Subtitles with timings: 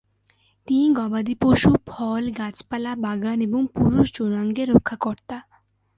[0.67, 5.37] তিনি গবাদিপশু, ফল, গাছপালা, বাগান এবং পুরুষ যৌনাঙ্গের রক্ষাকর্তা।